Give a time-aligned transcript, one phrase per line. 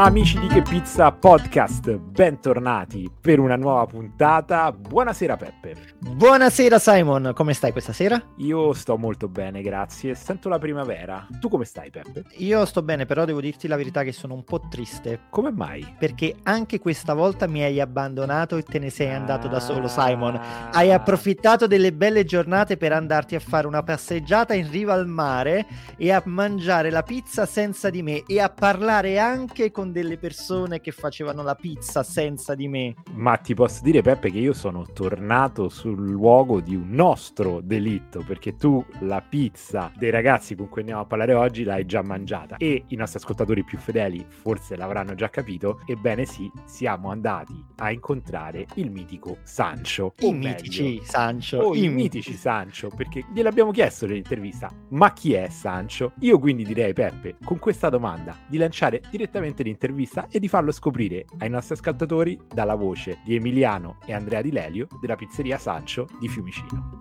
[0.00, 4.70] Amici di Che Pizza Podcast, bentornati per una nuova puntata.
[4.70, 5.74] Buonasera Peppe.
[5.98, 8.22] Buonasera Simon, come stai questa sera?
[8.36, 10.14] Io sto molto bene, grazie.
[10.14, 11.26] Sento la primavera.
[11.40, 12.26] Tu come stai Peppe?
[12.36, 15.22] Io sto bene, però devo dirti la verità che sono un po' triste.
[15.30, 15.84] Come mai?
[15.98, 20.40] Perché anche questa volta mi hai abbandonato e te ne sei andato da solo Simon.
[20.70, 25.66] Hai approfittato delle belle giornate per andarti a fare una passeggiata in riva al mare
[25.96, 30.80] e a mangiare la pizza senza di me e a parlare anche con delle persone
[30.80, 32.94] che facevano la pizza senza di me.
[33.12, 38.22] Ma ti posso dire, Peppe, che io sono tornato sul luogo di un nostro delitto,
[38.26, 42.56] perché tu la pizza dei ragazzi con cui andiamo a parlare oggi l'hai già mangiata
[42.58, 45.80] e i nostri ascoltatori più fedeli forse l'avranno già capito.
[45.86, 50.14] Ebbene sì, siamo andati a incontrare il mitico Sancho.
[50.18, 51.58] I mitici Sancho.
[51.58, 56.12] O i mitici Sancho, perché gliel'abbiamo chiesto nell'intervista, ma chi è Sancho?
[56.20, 60.72] Io quindi direi, Peppe, con questa domanda, di lanciare direttamente l'intervista intervista e di farlo
[60.72, 66.08] scoprire ai nostri ascoltatori dalla voce di Emiliano e Andrea Di Lelio della pizzeria Sancio
[66.18, 66.96] di Fiumicino.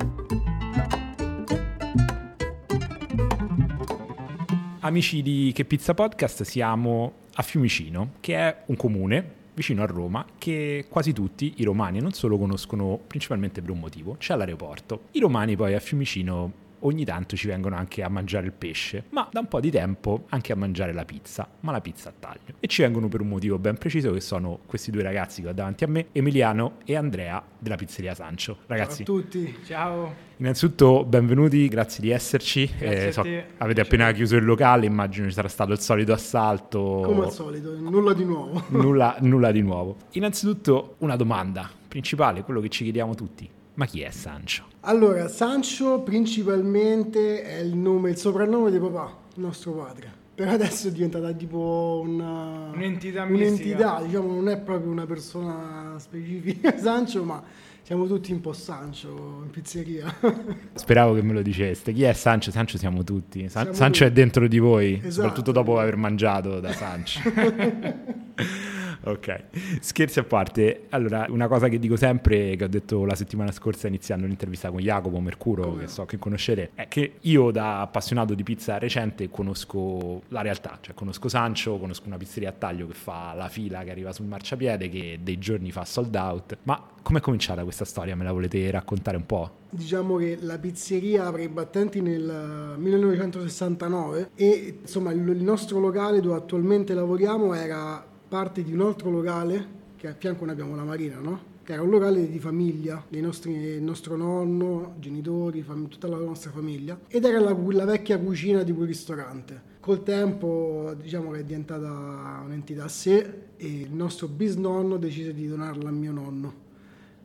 [4.81, 10.23] Amici di Che Pizza Podcast, siamo a Fiumicino, che è un comune vicino a Roma
[10.37, 15.07] che quasi tutti i romani non solo conoscono principalmente per un motivo, c'è l'aeroporto.
[15.11, 19.27] I romani poi a Fiumicino ogni tanto ci vengono anche a mangiare il pesce, ma
[19.31, 22.55] da un po' di tempo anche a mangiare la pizza, ma la pizza a taglio.
[22.59, 25.53] E ci vengono per un motivo ben preciso che sono questi due ragazzi che ho
[25.53, 28.59] davanti a me, Emiliano e Andrea della pizzeria Sancio.
[28.67, 30.25] Ragazzi, ciao a tutti, ciao.
[30.37, 32.69] Innanzitutto benvenuti, grazie di esserci.
[32.77, 33.23] Eh, so,
[33.57, 37.01] avete appena chiuso il locale, immagino ci sarà stato il solito assalto.
[37.03, 38.63] Come al solito, nulla di nuovo.
[38.69, 39.95] nulla, nulla di nuovo.
[40.11, 43.49] Innanzitutto una domanda principale, quello che ci chiediamo tutti.
[43.77, 44.65] Ma chi è Sancho?
[44.81, 50.11] Allora, Sancho principalmente è il nome, il soprannome di papà, nostro padre.
[50.33, 56.75] Per adesso è diventata tipo una, un'entità, un'entità diciamo, non è proprio una persona specifica,
[56.77, 57.43] Sancho, ma
[57.83, 60.11] siamo tutti un po' Sancho in pizzeria.
[60.73, 61.93] Speravo che me lo diceste.
[61.93, 62.49] Chi è Sancho?
[62.49, 63.47] Sancho siamo tutti.
[63.47, 64.09] San- siamo Sancho tutti.
[64.09, 65.11] è dentro di voi, esatto.
[65.11, 67.19] soprattutto dopo aver mangiato da Sancho.
[69.11, 69.43] ok,
[69.79, 70.85] scherzi a parte.
[70.89, 74.79] Allora, una cosa che dico sempre, che ho detto la settimana scorsa iniziando l'intervista con
[74.79, 80.21] Jacopo Mercuro, che so che conoscete, è che io da appassionato di pizza recente conosco
[80.29, 83.91] la realtà, cioè conosco Sancho, conosco una pizzeria a taglio che fa la fila che
[83.91, 88.15] arriva sul marciapiede, che dei giorni fa sold out, ma com'è cominciata questa storia?
[88.15, 89.51] Me la volete raccontare un po'?
[89.69, 96.35] Diciamo che la pizzeria apre i battenti nel 1969 e insomma il nostro locale dove
[96.35, 101.19] attualmente lavoriamo era parte di un altro locale, che a fianco noi abbiamo la marina,
[101.19, 101.55] no?
[101.67, 106.49] che era un locale di famiglia, nostri, il nostro nonno, genitori, fam- tutta la nostra
[106.51, 109.75] famiglia, ed era la, la, vecchia cucina di quel ristorante.
[109.81, 115.45] Col tempo diciamo che è diventata un'entità a sé e il nostro bisnonno decise di
[115.45, 116.53] donarla a mio nonno.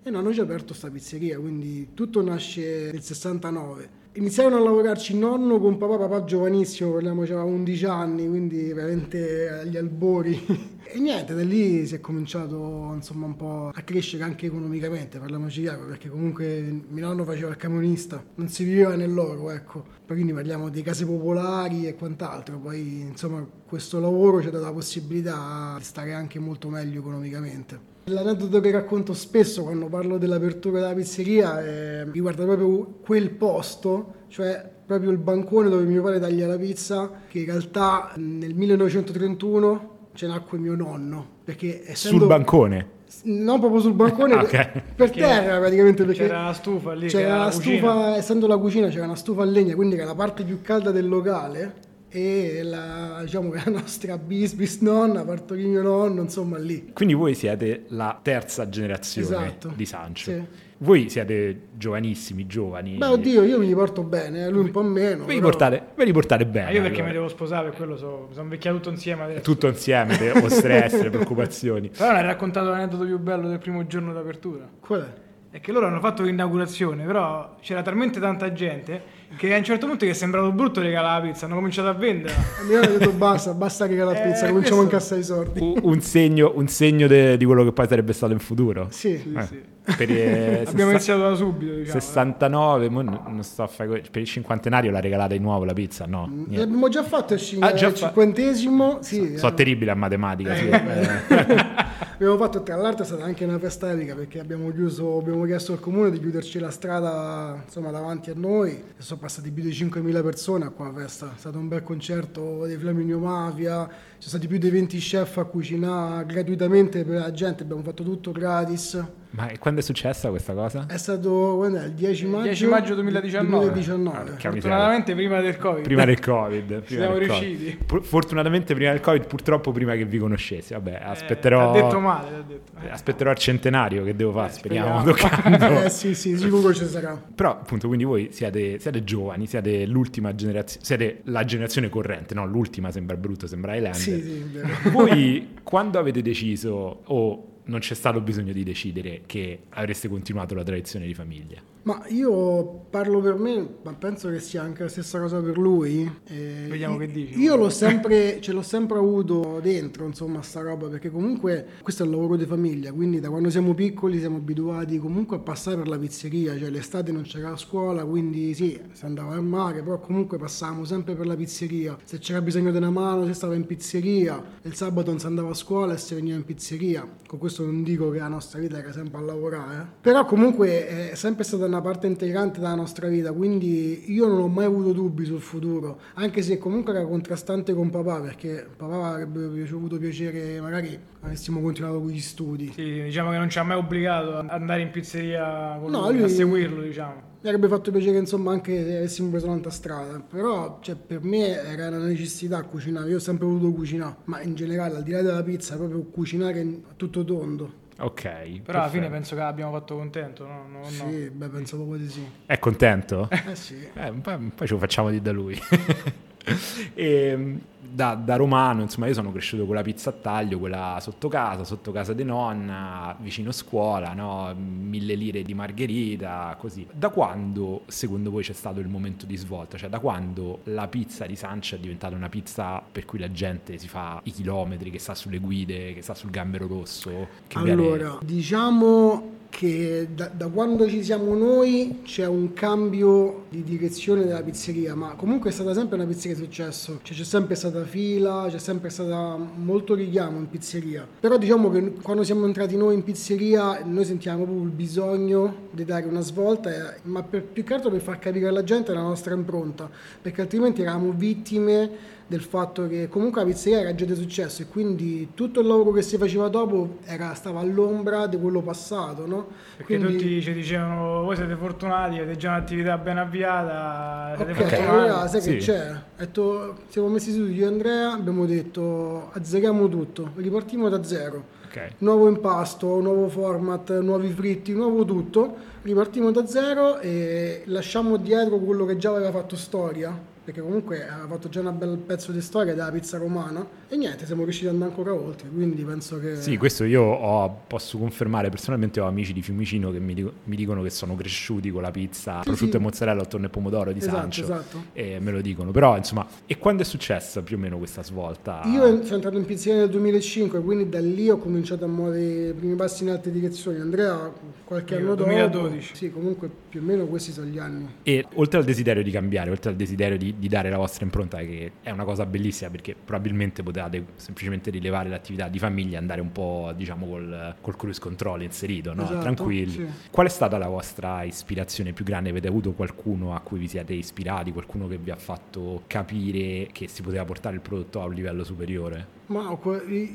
[0.02, 5.16] E nonno ci ha aperto questa pizzeria, quindi tutto nasce nel 69 iniziarono a lavorarci
[5.16, 10.38] nonno con papà, papà giovanissimo, parliamo, aveva 11 anni, quindi veramente agli albori.
[10.84, 15.62] e niente, da lì si è cominciato insomma un po' a crescere anche economicamente, parliamoci
[15.62, 20.00] chiaro, perché comunque mio nonno faceva il camionista, non si viveva nell'oro, ecco.
[20.06, 24.72] Quindi parliamo di case popolari e quant'altro, poi insomma questo lavoro ci ha dato la
[24.72, 27.91] possibilità di stare anche molto meglio economicamente.
[28.04, 34.68] L'aneddoto che racconto spesso quando parlo dell'apertura della pizzeria è, riguarda proprio quel posto, cioè
[34.84, 40.26] proprio il bancone dove mio padre taglia la pizza, che in realtà nel 1931 ce
[40.26, 41.26] nacque mio nonno.
[41.44, 42.18] Perché essendo...
[42.18, 43.00] Sul bancone?
[43.24, 44.82] Non proprio sul bancone, okay.
[44.96, 46.04] per terra praticamente.
[46.04, 47.06] Perché c'era la stufa lì.
[47.06, 50.10] C'era la, la stufa, essendo la cucina, c'era una stufa a legna, quindi che era
[50.10, 55.64] la parte più calda del locale e la, diciamo, la nostra bis bis nonna, partorì
[55.64, 56.90] mio nonno, insomma lì.
[56.92, 59.72] Quindi voi siete la terza generazione esatto.
[59.74, 60.30] di Sancio.
[60.30, 60.46] Sì.
[60.78, 62.96] Voi siete giovanissimi, giovani.
[62.96, 65.24] Beh, oddio, io mi li porto bene, lui un po' meno.
[65.24, 66.66] Ve li, portate, ve li portate bene.
[66.66, 67.06] Ma io perché allora.
[67.06, 69.40] mi devo sposare, per quello so, sono invecchiato tutto insieme adesso.
[69.40, 71.88] Tutto insieme, o stress, le preoccupazioni.
[71.88, 74.68] Però non hai raccontato l'aneddoto più bello del primo giorno d'apertura.
[74.80, 75.56] Qual è?
[75.56, 79.86] È che loro hanno fatto l'inaugurazione, però c'era talmente tanta gente che a un certo
[79.86, 82.34] punto gli è sembrato brutto regalare la pizza, hanno cominciato a vendere.
[82.68, 85.74] Mi hanno detto basta, basta regalare la pizza, eh, cominciamo a incassare i soldi.
[85.82, 88.86] Un segno, un segno de, di quello che poi sarebbe stato in futuro.
[88.90, 89.42] Sì, sì, eh.
[89.46, 89.62] sì.
[89.96, 91.74] Per, eh, Abbiamo iniziato da subito.
[91.74, 96.06] Diciamo, 69, non sto a fare, per il cinquantenario l'ha regalata di nuovo la pizza?
[96.06, 96.26] No.
[96.28, 96.56] Mm, niente.
[96.58, 98.98] L'abbiamo già fatto il, ah, già il cinquantesimo.
[99.00, 100.54] Sì, so, so terribile a matematica.
[100.54, 100.70] Sì.
[101.32, 102.00] Eh.
[102.22, 105.72] abbiamo fatto, tra l'altro è stata anche una festa epica perché abbiamo chiuso, abbiamo chiesto
[105.72, 110.20] al comune di chiuderci la strada insomma davanti a noi, sono passati più di 5.000
[110.20, 114.48] persone a qua festa, è stato un bel concerto dei Flaminio Mafia, ci sono stati
[114.48, 119.00] più di 20 chef a cucinare gratuitamente per la gente, abbiamo fatto tutto gratis.
[119.34, 120.84] Ma quando è successa questa cosa?
[120.86, 123.64] È stato quando è, il 10 maggio, 10 maggio 2019.
[123.70, 124.18] 2019.
[124.30, 125.82] Ah, Fortunatamente prima del Covid.
[125.84, 126.80] Prima del Covid.
[126.82, 127.78] Prima siamo del riusciti.
[127.86, 128.04] COVID.
[128.04, 130.74] Fortunatamente prima del Covid, purtroppo prima che vi conoscessi.
[130.74, 131.72] Vabbè, Eh, aspetterò.
[131.72, 132.72] detto male, t'ha detto.
[132.84, 132.90] Eh.
[132.90, 135.80] Aspetterò il centenario che devo fare, Eh, speriamo, speriamo.
[135.84, 137.18] Eh sì, sì, sicuro ci sarà.
[137.34, 142.44] Però appunto quindi voi siete, siete giovani, siete l'ultima generazione, siete la generazione corrente, no?
[142.46, 143.98] L'ultima sembra brutto, sembra Highlander.
[144.00, 144.68] Sì, sì, vero.
[144.90, 150.62] Voi quando avete deciso o non c'è stato bisogno di decidere che avreste continuato la
[150.64, 151.71] tradizione di famiglia?
[151.84, 156.08] Ma io parlo per me, ma penso che sia anche la stessa cosa per lui.
[156.26, 157.40] Eh, Vediamo che dici.
[157.40, 162.06] Io l'ho sempre, ce l'ho sempre avuto dentro, insomma, sta roba, perché comunque questo è
[162.06, 165.88] il lavoro di famiglia, quindi da quando siamo piccoli siamo abituati comunque a passare per
[165.88, 169.98] la pizzeria, cioè l'estate non c'era la scuola, quindi sì, si andava al mare, però
[169.98, 171.96] comunque passavamo sempre per la pizzeria.
[172.04, 175.50] Se c'era bisogno di una mano si stava in pizzeria, il sabato non si andava
[175.50, 177.08] a scuola e si veniva in pizzeria.
[177.26, 179.86] Con questo non dico che la nostra vita era sempre a lavorare, eh.
[180.00, 184.48] però comunque è sempre stata una parte integrante della nostra vita, quindi io non ho
[184.48, 189.46] mai avuto dubbi sul futuro, anche se comunque era contrastante con papà, perché papà avrebbe
[189.48, 192.72] piaciuto piacere magari avessimo continuato con gli studi.
[192.74, 196.16] Sì, diciamo che non ci ha mai obbligato ad andare in pizzeria con No, lui,
[196.16, 197.30] lui- a seguirlo, diciamo.
[197.42, 201.60] Mi avrebbe fatto piacere insomma anche se avessimo preso tanta strada, però cioè, per me
[201.60, 205.22] era una necessità cucinare, io ho sempre voluto cucinare, ma in generale al di là
[205.22, 207.80] della pizza proprio cucinare a tutto tondo.
[208.04, 208.22] Ok.
[208.22, 208.90] Però alla perfetto.
[208.90, 210.66] fine penso che l'abbiamo fatto contento, no?
[210.68, 210.84] No, no.
[210.84, 212.26] Sì, beh penso proprio di sì.
[212.46, 213.28] È contento?
[213.30, 213.88] Eh sì.
[213.94, 215.56] Eh, un po'- poi ce lo facciamo di da lui.
[216.94, 217.60] E,
[217.94, 221.64] da, da romano, insomma, io sono cresciuto con la pizza a taglio, quella sotto casa,
[221.64, 224.54] sotto casa di nonna, vicino scuola, no?
[224.56, 226.86] mille lire di margherita, così.
[226.90, 229.76] Da quando, secondo voi, c'è stato il momento di svolta?
[229.76, 233.76] Cioè, da quando la pizza di Sancia è diventata una pizza per cui la gente
[233.76, 237.28] si fa i chilometri, che sta sulle guide, che sta sul gambero rosso?
[237.46, 243.62] Che viene- Allora, diciamo che da, da quando ci siamo noi c'è un cambio di
[243.62, 247.54] direzione della pizzeria, ma comunque è stata sempre una pizzeria di successo, cioè c'è sempre
[247.54, 251.06] stata fila, c'è sempre stata molto richiamo in pizzeria.
[251.20, 255.84] Però diciamo che quando siamo entrati noi in pizzeria noi sentiamo proprio il bisogno di
[255.84, 259.00] dare una svolta, eh, ma per, più che altro per far capire alla gente la
[259.00, 259.88] nostra impronta,
[260.20, 264.66] perché altrimenti eravamo vittime del fatto che comunque la pizzeria era già di successo e
[264.66, 269.48] quindi tutto il lavoro che si faceva dopo era, stava all'ombra di quello passato, no?
[269.76, 274.56] Perché Quindi- tutti ci dicevano, voi siete fortunati, avete già un'attività ben avviata, siete Ok,
[274.56, 274.82] fortunati.
[274.88, 275.50] allora sai Sì.
[275.50, 275.92] che c'è?
[276.16, 281.60] Detto, siamo messi seduti io e Andrea, abbiamo detto azzeriamo tutto, ripartiamo da zero.
[281.66, 281.90] Ok.
[281.98, 288.86] Nuovo impasto, nuovo format, nuovi fritti, nuovo tutto, ripartiamo da zero e lasciamo dietro quello
[288.86, 292.74] che già aveva fatto storia, perché comunque aveva fatto già un bel pezzo di storia
[292.74, 296.36] della pizza romana e niente, siamo riusciti ad andare ancora oltre, quindi penso che...
[296.36, 300.56] Sì, questo io ho- posso confermare, personalmente ho amici di Fiumicino che mi, dico- mi
[300.56, 302.76] dicono che sono cresciuti con la pizza prosciutto sì.
[302.76, 304.84] e mozzarella al tonno e pomodoro di Esatto, Sancio esatto.
[304.92, 308.62] e me lo dicono, però insomma, e quando è successa più o meno questa svolta?
[308.64, 312.52] Io sono entrato in pizzeria nel 2005, quindi da lì ho cominciato a muovere i
[312.52, 313.78] primi passi in altre direzioni.
[313.78, 314.32] Andrea
[314.64, 315.30] qualche Io, anno dopo.
[315.30, 315.94] 2012.
[315.94, 317.86] Sì, comunque più o meno questi sono gli anni.
[318.02, 321.38] E oltre al desiderio di cambiare, oltre al desiderio di, di dare la vostra impronta,
[321.38, 326.20] che è una cosa bellissima perché probabilmente potevate semplicemente rilevare l'attività di famiglia e andare
[326.20, 329.04] un po' diciamo col, col cruise control inserito, no?
[329.04, 329.70] Esatto, tranquilli.
[329.70, 329.86] sì.
[330.10, 332.30] Qual è stata la vostra ispirazione più grande?
[332.30, 336.88] Avete avuto qualcuno a cui vi siete ispirati, qualcuno che vi ha fatto capire che
[336.88, 339.20] si poteva portare il prodotto a un livello superiore?
[339.26, 339.56] Ma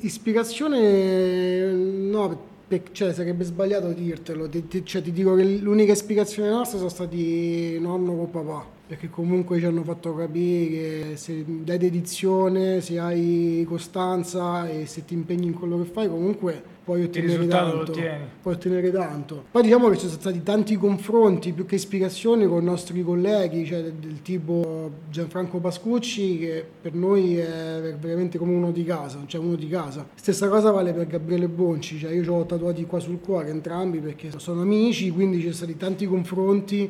[0.02, 2.56] ispirazione no,
[2.92, 4.50] cioè sarebbe sbagliato dirtelo.
[4.50, 8.76] Ti, ti- cioè, ti dico che l'unica ispirazione nostra sono stati nonno con papà.
[8.88, 15.04] Perché comunque ci hanno fatto capire che se dai dedizione, se hai costanza e se
[15.04, 17.92] ti impegni in quello che fai, comunque puoi ottenere risultato lo tanto.
[17.92, 18.24] ottieni.
[18.42, 19.44] Puoi ottenere tanto.
[19.52, 23.66] Poi diciamo che ci sono stati tanti confronti più che ispirazioni con i nostri colleghi,
[23.66, 29.22] cioè del, del tipo Gianfranco Pascucci, che per noi è veramente come uno di casa,
[29.26, 30.08] cioè uno di casa.
[30.16, 34.00] Stessa cosa vale per Gabriele Bonci, cioè io ce l'ho tatuati qua sul cuore entrambi
[34.00, 36.90] perché sono amici, quindi ci sono stati tanti confronti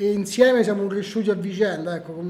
[0.00, 1.94] e insieme siamo cresciuti a vicenda.
[1.94, 2.24] Ecco,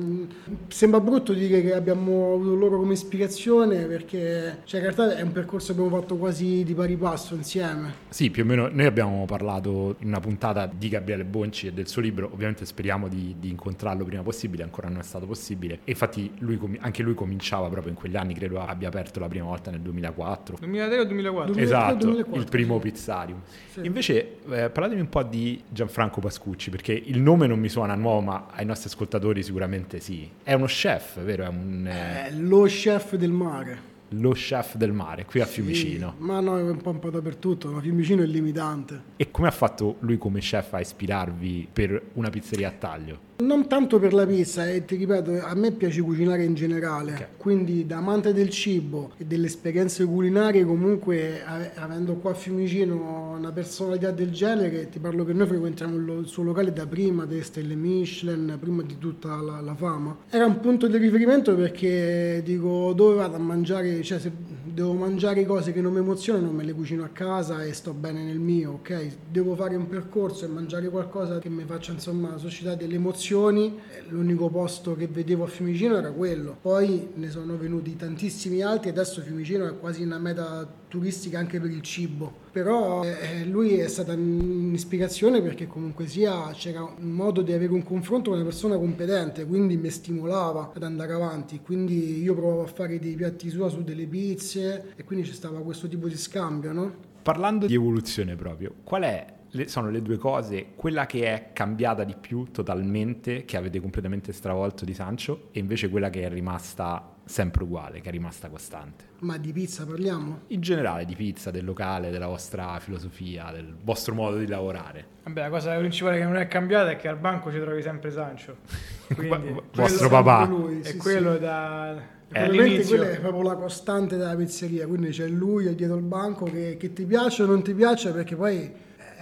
[0.66, 5.30] sembra brutto dire che abbiamo avuto loro come ispirazione perché cioè, in realtà è un
[5.30, 7.94] percorso che abbiamo fatto quasi di pari passo insieme.
[8.08, 11.86] Sì, più o meno noi abbiamo parlato in una puntata di Gabriele Bonci e del
[11.86, 15.74] suo libro, ovviamente speriamo di, di incontrarlo prima possibile, ancora non è stato possibile.
[15.84, 19.46] E infatti lui anche lui cominciava proprio in quegli anni, credo abbia aperto la prima
[19.46, 20.56] volta nel 2004.
[20.58, 21.52] 2003 o 2004?
[21.52, 22.80] 2003, Esatto, 2004, il primo sì.
[22.80, 23.40] pizzarium.
[23.72, 23.80] Sì.
[23.84, 28.20] Invece eh, parlatemi un po' di Gianfranco Pascucci, perché il nome non mi suona nuovo,
[28.20, 30.28] ma ai nostri ascoltatori sicuramente sì.
[30.42, 31.44] È uno chef, vero?
[31.44, 33.88] È un, eh, lo chef del mare.
[34.14, 36.14] lo chef del mare, qui a Sì, Fiumicino.
[36.18, 39.02] ma no, è un po', un po' dappertutto, ma Fiumicino è limitante.
[39.16, 43.18] E come ha fatto lui come chef a ispirarvi per una pizzeria a taglio?
[43.40, 47.26] Non tanto per la pizza, e ti ripeto, a me piace cucinare in generale, Ok.
[47.38, 53.36] quindi da amante del cibo e delle esperienze culinarie, comunque ave- avendo qua a Fiumicino
[53.38, 57.42] una personalità del genere, ti parlo che noi frequentiamo il, suo locale da prima delle
[57.42, 60.18] stelle Michelin, prima di tutta la, la fama.
[60.28, 64.30] Era un punto di riferimento perché dico dove vado a mangiare, cioè se
[64.62, 68.22] devo mangiare cose che non mi emozionano, me le cucino a casa e sto bene
[68.22, 69.16] nel mio, ok?
[69.30, 73.28] Devo fare un percorso e mangiare qualcosa che mi faccia insomma suscitare delle emozioni.
[73.30, 76.56] Eh, L'unico posto che vedevo a Fiumicino era quello.
[76.60, 81.70] Poi ne sono venuti tantissimi altri, adesso Fiumicino è quasi una meta turistica anche per
[81.70, 82.32] il cibo.
[82.50, 87.84] Però eh, lui è stata un'ispirazione perché comunque sia c'era un modo di avere un
[87.84, 91.60] confronto con una persona competente, quindi mi stimolava ad andare avanti.
[91.60, 95.54] Quindi io provavo a fare dei piatti sua su delle pizze e quindi c'è stato
[95.62, 97.08] questo tipo di scambio, no?
[97.22, 102.04] Parlando di evoluzione proprio, qual è le- sono le due cose, quella che è cambiata
[102.04, 107.16] di più totalmente, che avete completamente stravolto di Sancho, e invece quella che è rimasta
[107.24, 109.04] sempre uguale, che è rimasta costante.
[109.20, 110.40] Ma di pizza parliamo?
[110.48, 115.06] In generale di pizza, del locale, della vostra filosofia, del vostro modo di lavorare.
[115.24, 118.10] Vabbè, la cosa principale che non è cambiata è che al banco ci trovi sempre
[118.10, 118.56] Sancio.
[119.14, 120.46] Quindi, vostro papà.
[120.46, 121.40] lui, è sì, quello sì.
[121.40, 122.96] da, Probabilmente dall'inizio.
[122.96, 126.92] quella è proprio la costante della pizzeria, quindi c'è lui dietro il banco che, che
[126.92, 128.72] ti piace o non ti piace perché poi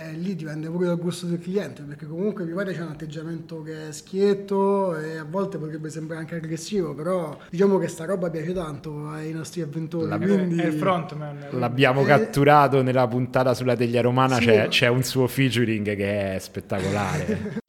[0.09, 3.63] eh, lì dipende pure dal gusto del cliente, perché comunque mi pare c'è un atteggiamento
[3.63, 8.31] che è schietto e a volte potrebbe sembrare anche aggressivo, però diciamo che sta roba
[8.31, 11.47] piace tanto ai nostri avventori, La- quindi È il frontman.
[11.53, 15.95] L'abbiamo Eh, catturato nella puntata sulla teglia romana, Sì, c'è, ma- c'è un suo featuring
[15.97, 17.63] che è spettacolare.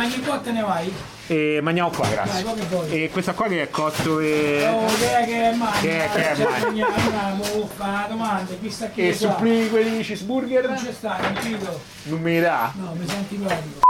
[0.00, 0.92] ma ogni volta ne vai?
[1.26, 3.04] e mangiamo qua, che vuoi?
[3.04, 4.66] E questa qua che è cotto e...
[4.66, 5.80] Oh, che è che è male?
[5.80, 6.64] Che è- che è?
[6.64, 7.42] Andiamo,
[7.74, 9.08] fa una domanda, chi sta qui?
[9.08, 9.30] E qua?
[9.30, 10.66] supplì quelli cheeseburger?
[10.66, 11.18] Non c'è sta,
[12.04, 12.72] non li dà?
[12.76, 13.88] No, mi senti proprio.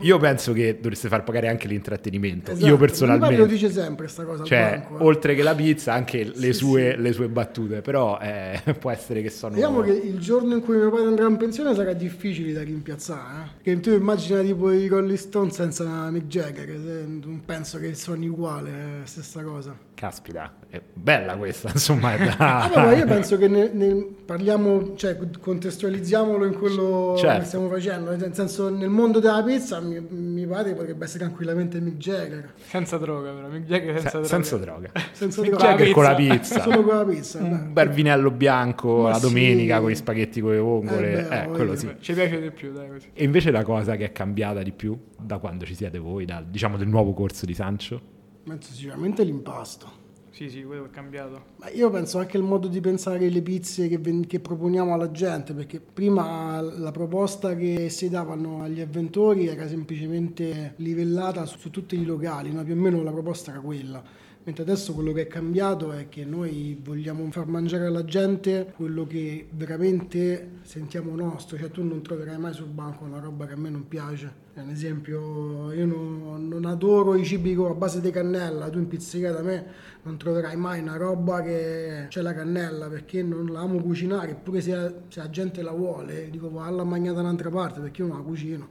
[0.00, 2.52] Io penso che dovreste far pagare anche l'intrattenimento.
[2.52, 3.46] esatto, Io pare lo personalmente.
[3.46, 4.98] dice sempre sta cosa Cioè, banco.
[5.02, 5.06] eh.
[5.06, 7.02] oltre che la pizza, anche le, Sì, sue, sì.
[7.02, 7.80] le sue battute.
[7.80, 9.54] Però eh, può essere che sono.
[9.54, 13.50] Diciamo che il giorno in cui mio padre andrà in pensione sarà difficile da rimpiazzare.
[13.58, 13.62] Eh?
[13.62, 18.28] Che tu immagina tipo i Rolling Stone senza Mick Jagger, se- non penso che suoni
[18.28, 19.76] uguale, eh, stessa cosa.
[19.94, 22.14] Caspita, è bella questa, insomma.
[22.14, 22.68] È da...
[22.72, 27.40] Vabbè, ma io penso che ne, ne parliamo, cioè contestualizziamolo in quello Certo.
[27.40, 28.14] che stiamo facendo.
[28.16, 32.52] Nel senso, nel mondo della pizza mi, mi pare potrebbe essere tranquillamente Mick Jagger.
[32.66, 33.48] Senza droga, però.
[33.48, 34.28] Mick Jagger senza Se- droga.
[34.28, 34.90] senza droga.
[35.12, 35.70] Senza Mick droga.
[35.76, 36.60] Jagger con la pizza.
[36.60, 37.38] Solo con la pizza.
[37.38, 39.20] Un bel vinello bianco Ma la sì.
[39.26, 41.18] domenica con gli spaghetti con le vongole.
[41.18, 41.88] Eh beh, Eh, quello sì.
[41.98, 43.08] Ci piace di più, dai, così.
[43.12, 46.46] E invece la cosa che è cambiata di più da quando ci siete voi, dal,
[46.46, 48.00] diciamo del nuovo corso di Sancio?
[48.44, 49.98] Penso sicuramente l'impasto.
[50.30, 51.42] Sì, sì, quello è cambiato.
[51.56, 55.10] Ma io penso anche il modo di pensare le pizze che, ven- che proponiamo alla
[55.10, 61.70] gente, perché prima la proposta che si davano agli avventori era semplicemente livellata su, su
[61.70, 62.62] tutti i locali, no?
[62.62, 64.02] più o meno la proposta era quella.
[64.42, 69.06] Mentre adesso quello che è cambiato è che noi vogliamo far mangiare alla gente quello
[69.06, 73.56] che veramente sentiamo nostro, cioè tu non troverai mai sul banco una roba che a
[73.56, 74.48] me non piace.
[74.54, 79.30] Ad esempio, io non, non adoro i cibi a base di cannella, tu in pizzeria
[79.30, 79.66] da me
[80.04, 84.62] non troverai mai una roba che c'è la cannella perché non la amo cucinare, eppure
[84.62, 88.08] se, se la gente la vuole, dico valla a mangiare da un'altra parte perché io
[88.08, 88.68] non la cucino.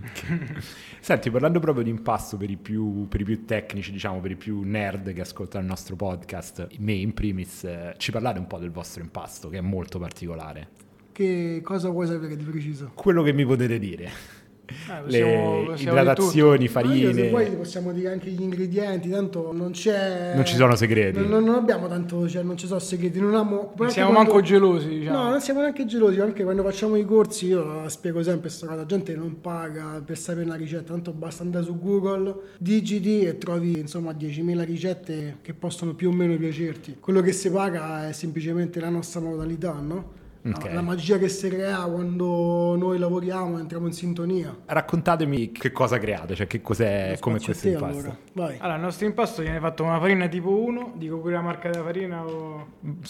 [1.00, 4.36] Senti, parlando proprio di impasto per i, più, per i più tecnici, diciamo, per i
[4.36, 8.58] più nerd che ascoltano il nostro podcast, me in primis, eh, ci parlate un po'
[8.58, 10.68] del vostro impasto, che è molto particolare.
[11.12, 12.92] Che cosa vuoi sapere di preciso?
[12.94, 14.38] Quello che mi potete dire.
[14.70, 17.24] Eh, possiamo- Le possiamo idratazioni, farine.
[17.26, 20.32] poi possiamo dire anche gli ingredienti, tanto non c'è...
[20.34, 21.18] Non ci sono segreti.
[21.26, 23.72] Non, non abbiamo tanto, cioè non ci sono segreti, non amo...
[23.76, 25.22] Non siamo manco gelosi, diciamo.
[25.24, 28.78] No, non siamo neanche gelosi, anche quando facciamo i corsi io spiego sempre questa cosa,
[28.78, 33.38] la gente non paga per sapere una ricetta, tanto basta andare su Google, digiti e
[33.38, 36.96] trovi insomma 10.000 ricette che possono più o meno piacerti.
[37.00, 40.18] Quello che si paga è semplicemente la nostra modalità, no?
[40.42, 40.72] Ok.
[40.72, 44.56] La magia che si crea quando noi lavoriamo e entriamo in sintonia.
[44.64, 47.98] Raccontatemi che cosa create, cioè che cos'è, come questo te, impasto.
[48.34, 48.56] allora.
[48.58, 51.68] Allora, il nostro impasto viene fatto con una farina tipo 1, dico pure la marca
[51.68, 52.66] della farina o...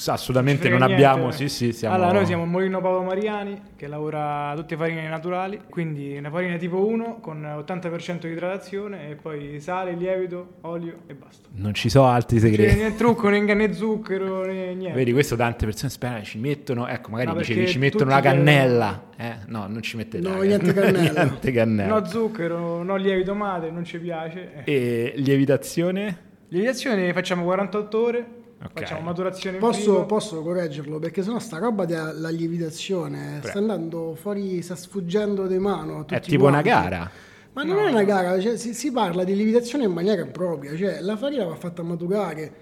[0.06, 1.94] Assolutamente non frega abbiamo, sì sì, siamo...
[1.94, 6.84] Allora, noi siamo Molino Paolo Mariani, che lavora tutte farine naturali, quindi una farina tipo
[6.84, 11.48] 1 con 80% di idratazione e poi sale, lievito, olio e basta.
[11.52, 12.76] Non ci sono altri Cioè, segreti.
[12.76, 14.96] né trucco, né, né zucchero, né niente.
[14.96, 18.20] Vedi, questo tante persone sperano, ci mettono, ecco, magari No, dicevi, perché ci mettono la
[18.20, 19.02] cannella.
[19.16, 19.34] Eh?
[19.46, 21.22] No, non ci mettete No, niente cannella.
[21.24, 21.98] niente cannella.
[21.98, 24.62] No zucchero, no lievito madre, non ci piace.
[24.64, 26.28] E lievitazione?
[26.48, 28.26] Lievitazione facciamo 48 ore,
[28.62, 28.70] Ok.
[28.80, 33.46] facciamo maturazione Posso, posso correggerlo perché sennò sta roba della lievitazione Prego.
[33.48, 36.04] sta andando fuori, sta sfuggendo di mano.
[36.08, 36.68] a È tipo una quanti.
[36.88, 37.10] gara.
[37.52, 41.00] Ma non è una gara, cioè, si, si parla di lievitazione in maniera impropria, cioè
[41.00, 42.52] la farina va fatta maturare,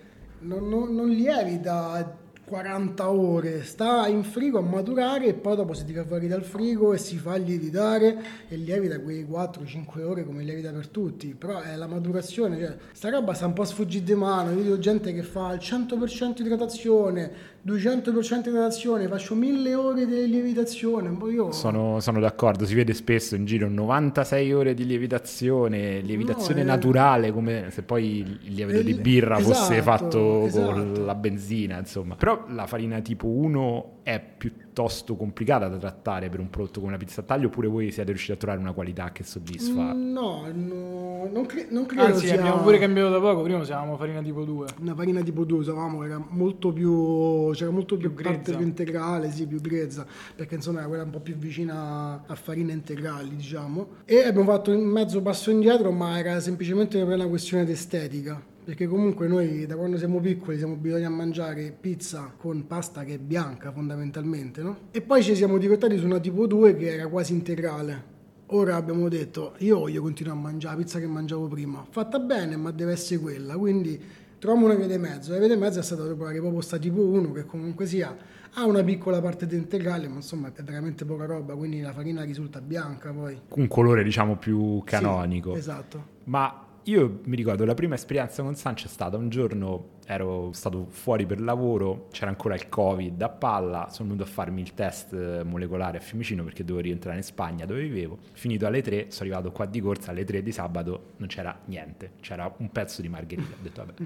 [0.41, 2.17] non, non- non lievita
[2.49, 6.95] 40 ore, sta in frigo a maturare e poi dopo si tira fuori dal frigo
[6.95, 8.17] e si fa lievitare
[8.49, 13.11] e lievita quei 4-5 ore come lievita per tutti, però è la maturazione, cioè sta
[13.11, 17.31] roba sta un po' sfuggita di mano, io vedo gente che fa il 100% idratazione,
[17.67, 21.53] 200% idratazione, faccio 1000 ore di lievitazione, io...
[21.53, 26.75] Sono, sono d'accordo, si vede spesso in giro 96 ore di lievitazione, lievitazione No, è-
[26.75, 31.05] naturale, come se poi il lievito Eh, di birra fosse esatto, fatto con esatto.
[31.05, 32.15] la benzina, insomma.
[32.15, 34.67] Però la farina tipo 1 è piuttosto
[35.16, 38.32] complicata da trattare per un prodotto come una pizza a taglio, oppure voi siete riusciti
[38.32, 39.94] a trovare una qualità che soddisfa?
[39.94, 43.58] Mm, No, no, non, cre- non credo Anzi, sia abbiamo pure cambiato da poco, prima
[43.58, 44.66] usavamo farina tipo 2.
[44.80, 49.30] una farina tipo 2 usavamo, era molto più c'era molto più, Più parte più integrale,
[49.30, 53.87] sì, più grezza, perché insomma era quella un po' più vicina a farine integrali, diciamo.
[54.04, 58.56] E abbiamo fatto un mezzo passo indietro, ma era semplicemente per una questione di estetica.
[58.69, 63.15] Perché comunque noi da quando siamo piccoli siamo abituati a mangiare pizza con pasta che
[63.15, 64.77] è bianca fondamentalmente, no?
[64.91, 68.05] E poi ci siamo dirottati su una tipo 2 che era quasi integrale.
[68.49, 72.57] Ora abbiamo detto, io voglio continuare a mangiare la pizza che mangiavo prima, fatta bene,
[72.59, 73.99] ma deve essere quella, quindi
[74.39, 75.33] troviamo una via di mezzo.
[75.33, 78.15] La via di mezzo è stata trovare proprio sta tipo 1 che comunque sia
[78.53, 82.23] ha una piccola parte di integrale, ma insomma è veramente poca roba, quindi la farina
[82.23, 83.41] risulta bianca poi.
[83.49, 85.55] Un colore diciamo più canonico.
[85.55, 86.17] Sì, esatto.
[86.25, 90.87] Ma io mi ricordo la prima esperienza con Sancio è stata un giorno, ero stato
[90.88, 95.12] fuori per lavoro, c'era ancora il Covid a palla, sono venuto a farmi il test
[95.12, 98.18] eh, molecolare a Fiumicino perché dovevo rientrare in Spagna dove vivevo.
[98.33, 102.12] Finito alle 3, sono arrivato qua di corsa, alle 3 di sabato non c'era niente,
[102.21, 103.52] c'era un pezzo di margherita.
[103.52, 104.02] Ho detto vabbè,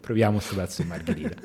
[0.00, 1.36] proviamo questo pezzo di margherita.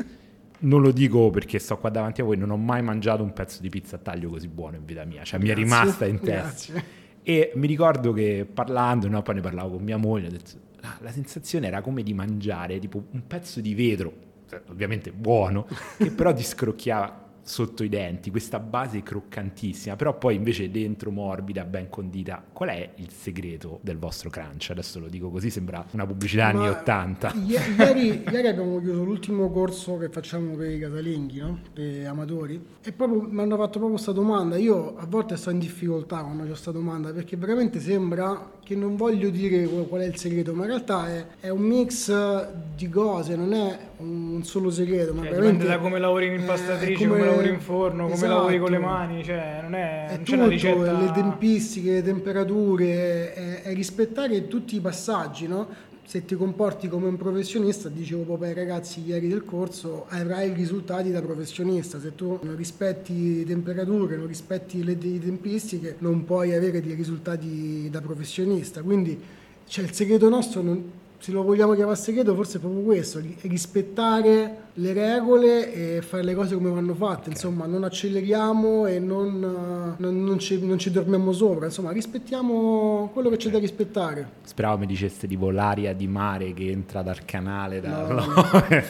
[0.61, 3.61] Non lo dico perché sto qua davanti a voi, non ho mai mangiato un pezzo
[3.61, 6.19] di pizza a taglio così buono in vita mia, cioè mi è Grazie, rimasta in
[6.19, 6.71] testa.
[6.71, 7.07] grazie.
[7.29, 10.97] E mi ricordo che parlando, no, poi ne parlavo con mia moglie, ho detto, "Ah,
[11.01, 14.11] la sensazione era come di mangiare tipo un pezzo di vetro,
[14.49, 15.67] eh, ovviamente buono,
[15.99, 21.65] che però ti scrocchiava sotto i denti, questa base croccantissima, però poi invece dentro morbida,
[21.65, 22.43] ben condita.
[22.53, 24.69] Qual è il segreto del vostro crunch?
[24.69, 27.33] Adesso lo dico così, sembra una pubblicità anni Ma 80.
[27.33, 31.59] i- Ieri, ieri abbiamo chiuso l'ultimo corso che facciamo per i casalinghi, no?
[31.73, 34.55] per amatori, e proprio mi hanno fatto proprio questa domanda.
[34.57, 38.95] Io a volte sto in difficoltà quando ho questa domanda perché veramente sembra che non
[38.95, 43.35] voglio dire qual è il segreto, ma in realtà è, è un mix di cose,
[43.35, 45.13] non è un solo segreto.
[45.13, 48.33] Ma Cioè, veramente dipende da come lavori in impastatrice, come, lavori in forno, come Esatto.
[48.33, 50.91] lavori con le mani, cioè non è, È non c'è una tutto, ricetta.
[50.99, 55.67] le tempistiche, le temperature, è, è rispettare tutti i passaggi, no?
[56.09, 60.53] Se ti comporti come un professionista, dicevo proprio ai ragazzi ieri del corso, avrai i
[60.55, 61.99] risultati da professionista.
[61.99, 67.91] Se tu non rispetti temperature, non rispetti le le tempistiche, non puoi avere dei risultati
[67.91, 68.81] da professionista.
[68.81, 69.21] Quindi
[69.67, 70.83] cioè, il segreto nostro, non-
[71.19, 76.23] se lo vogliamo chiamare segreto, forse è proprio questo, ri- rispettare le regole e fare
[76.23, 80.77] le cose come vanno fatte, insomma, non acceleriamo e non, eh, non- non ci, non
[80.79, 84.27] ci dormiamo sopra, insomma, rispettiamo quello che c'è da rispettare.
[84.43, 87.81] Speravo mi diceste tipo l'aria di mare che entra dal canale.
[87.81, 88.07] Da...
[88.07, 88.27] No, no.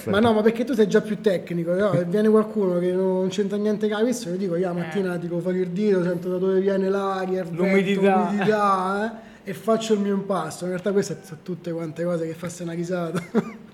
[0.11, 1.91] Ma no, ma perché tu sei già più tecnico, no?
[2.07, 5.59] Viene qualcuno che non c'entra niente ha visto, io dico, io la mattina tiro fuori
[5.59, 8.25] il dito, sento da dove viene l'aria, il vento, L'umidità.
[8.29, 10.65] l'umidità, eh, e faccio il mio impasto.
[10.65, 13.19] In realtà queste sono tutte quante cose che fa una risata.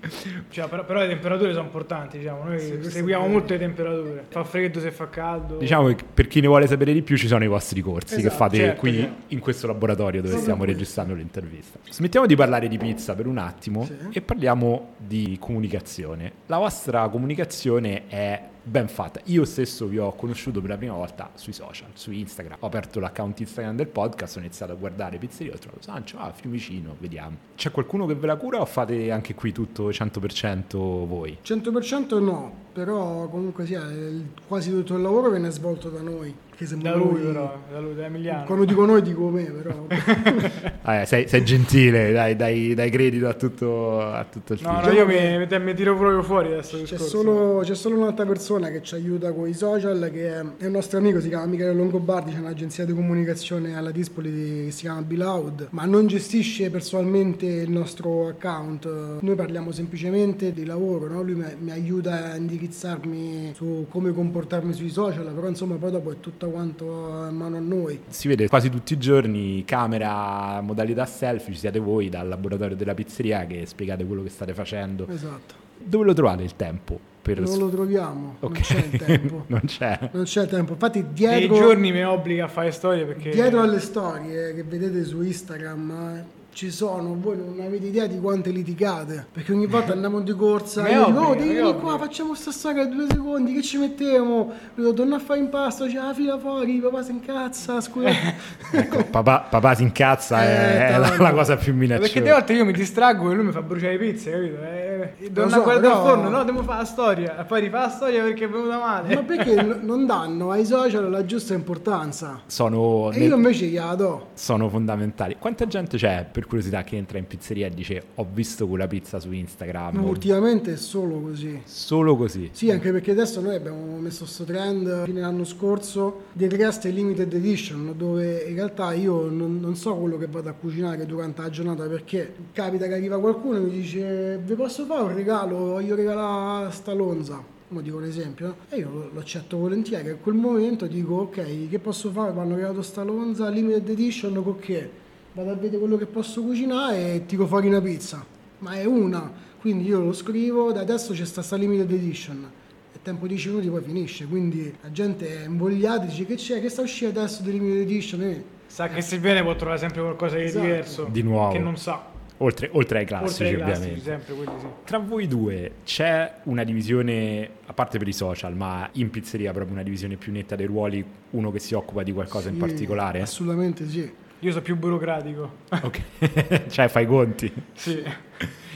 [0.50, 2.44] Cioè, però, però le temperature sono importanti, diciamo.
[2.44, 4.24] Noi Sì, seguiamo molto le temperature.
[4.28, 5.56] Fa freddo se fa caldo.
[5.56, 8.20] Diciamo che per chi ne vuole sapere di più ci sono i vostri corsi che
[8.20, 9.14] Esatto, fate certo, qui certo.
[9.28, 11.78] in questo laboratorio dove Proprio stiamo registrando l'intervista.
[11.90, 13.96] Smettiamo di parlare di pizza per un attimo Sì.
[14.12, 16.32] e parliamo di comunicazione.
[16.46, 19.20] La vostra comunicazione è ben fatta.
[19.26, 22.58] Io stesso vi ho conosciuto per la prima volta sui social, su Instagram.
[22.60, 26.32] Ho aperto l'account Instagram del podcast, ho iniziato a guardare pizzeria, ho trovato Sancio, ah,
[26.32, 27.36] Fiumicino, vediamo.
[27.54, 31.38] C'è qualcuno che ve la cura o fate anche qui tutto 100% voi?
[31.42, 36.34] 100% no, però comunque sia, il- quasi tutto il lavoro viene svolto da noi.
[36.56, 38.44] Che Da noi- lui però, da lui, da Emiliano.
[38.44, 39.86] Quando dico noi dico me, però.
[40.88, 44.80] Ah, eh, sei, sei gentile, dai, dai, dai credito a tutto, a tutto il No,
[44.80, 44.86] team.
[44.86, 46.80] no, io mi, mi, tiro proprio fuori adesso.
[46.80, 50.66] C'è solo, c'è solo un'altra persona che ci aiuta con i social, che è, è
[50.66, 54.30] un nostro amico, si chiama Michele Longobardi, c'è un'agenzia di comunicazione alla Dispoli
[54.66, 58.88] che si chiama Beloud, ma non gestisce personalmente il nostro account.
[59.20, 61.20] Noi parliamo semplicemente di lavoro, no?
[61.22, 62.36] lui mi, mi aiuta a
[62.66, 66.84] indirizzarmi su come comportarmi sui social, però insomma poi dopo è tutto quanto
[67.28, 68.00] in mano a noi.
[68.08, 72.94] Si vede quasi tutti i giorni, camera, modalità selfie, ci siete voi dal laboratorio della
[72.94, 75.06] pizzeria che spiegate quello che state facendo.
[75.08, 75.64] Esatto.
[75.78, 76.98] Dove lo trovate il tempo?
[77.26, 78.52] Per Non lo troviamo, Ok.
[78.52, 79.44] non c'è il tempo.
[79.48, 80.10] non c'è.
[80.12, 80.72] Non c'è il tempo.
[80.72, 81.56] Infatti Dei dietro...
[81.56, 83.30] giorni mi obbliga a fare storie perché...
[83.30, 86.24] Dietro alle storie che vedete su Instagram
[86.56, 90.88] ci sono, voi non avete idea di quante litigate, perché ogni volta andiamo di corsa,
[90.88, 94.50] io dico, oh devi venire obbliga." qua, facciamo sta storia due secondi, che ci mettiamo?
[94.76, 98.08] Io torno a fare impasto, c'è la fila fuori, papà si incazza, scusa.
[98.72, 102.18] Ecco, papà, papà si incazza, è, Eh, è la, la cosa più Perché minacciosa.
[102.20, 104.56] delle volte io mi distraggo e lui mi fa bruciare le pizze, capito?
[104.62, 107.38] Eh, torno so, guardare però- al forno, no, devo fare la storia.
[107.38, 109.14] E poi rifà la storia perché è venuta male.
[109.14, 112.40] Ma perché n- non danno ai social la giusta importanza?
[112.46, 114.28] Sono, E nel- io invece gliela do.
[114.32, 115.36] sono fondamentali.
[115.38, 119.18] Quanta gente c'è, per curiosità, che entra in pizzeria e dice ho visto quella pizza
[119.18, 119.96] su Instagram?
[119.96, 121.60] Ma ultimamente è solo così.
[121.64, 122.50] Solo così.
[122.52, 127.32] Sì, anche perché adesso noi abbiamo messo questo trend fine l'anno scorso del Rest Limited
[127.32, 131.50] Edition, dove in realtà io non, non so quello che vado a cucinare durante la
[131.50, 135.94] giornata perché capita che arriva qualcuno e mi dice vi posso fare un regalo, voglio
[135.94, 137.54] regalare sta lonza.
[137.68, 138.56] Mo dico un esempio, no?
[138.68, 140.10] e io lo, accetto volentieri.
[140.10, 142.32] A quel momento dico: Ok, che posso fare?
[142.32, 145.04] Mi hanno regalato sta lonza limited edition con che?
[145.36, 148.24] Vado a vedere quello che posso cucinare e tiro fuori una pizza.
[148.60, 152.50] Ma è una, quindi io lo scrivo, da adesso c'è sta, sta limited edition.
[152.94, 154.24] E tempo 10 minuti poi finisce.
[154.26, 158.22] Quindi la gente è invogliata, dice che c'è, che sta uscendo adesso di limited edition.
[158.22, 160.64] Eh, Sa che se viene può trovare sempre qualcosa di Esatto.
[160.64, 161.08] diverso.
[161.10, 161.52] Di nuovo.
[161.52, 162.14] Che non sa.
[162.38, 164.10] Oltre, oltre ai classici, Oltre ai classici ovviamente.
[164.10, 164.66] sempre, quelli sì.
[164.84, 169.74] Tra voi due c'è una divisione, a parte per i social, ma in pizzeria proprio
[169.74, 173.20] una divisione più netta dei ruoli, uno che si occupa di qualcosa in sì, particolare?
[173.20, 174.24] Assolutamente sì.
[174.46, 175.50] Io sono più burocratico.
[175.82, 176.00] Ok,
[176.70, 177.52] cioè fai i conti.
[177.74, 178.00] sì.